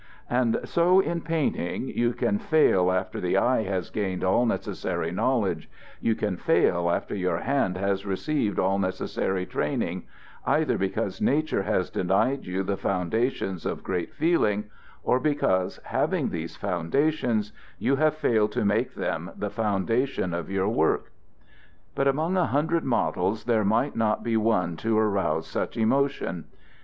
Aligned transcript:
And 0.31 0.61
so 0.63 0.99
in 0.99 1.21
painting 1.21 1.87
you 1.87 2.13
can 2.13 2.39
fail 2.39 2.91
after 2.91 3.21
the 3.21 3.37
eye 3.37 3.61
has 3.65 3.91
gained 3.91 4.23
all 4.23 4.47
necessary 4.47 5.11
knowledge, 5.11 5.69
you 5.99 6.15
can 6.15 6.37
fail 6.37 6.89
after 6.89 7.13
your 7.13 7.37
hand 7.37 7.77
has 7.77 8.03
received 8.03 8.57
all 8.57 8.79
necessary 8.79 9.45
training, 9.45 10.07
either 10.43 10.75
because 10.75 11.21
nature 11.21 11.61
has 11.61 11.91
denied 11.91 12.47
you 12.47 12.63
the 12.63 12.77
foundations 12.77 13.63
of 13.63 13.83
great 13.83 14.11
feeling, 14.11 14.71
or 15.03 15.19
because, 15.19 15.79
having 15.83 16.29
these 16.29 16.55
foundations, 16.55 17.53
you 17.77 17.97
have 17.97 18.15
failed 18.15 18.51
to 18.53 18.65
make 18.65 18.95
them 18.95 19.29
the 19.37 19.51
foundations 19.51 20.33
of 20.33 20.49
your 20.49 20.67
work. 20.69 21.11
"But 21.93 22.07
among 22.07 22.37
a 22.37 22.47
hundred 22.47 22.83
models 22.83 23.43
there 23.43 23.63
might 23.63 23.95
not 23.95 24.23
be 24.23 24.35
one 24.35 24.77
to 24.77 24.97
arouse 24.97 25.45
such 25.45 25.77
emotion. 25.77 26.45